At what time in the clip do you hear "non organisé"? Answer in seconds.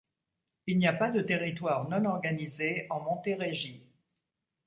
1.87-2.87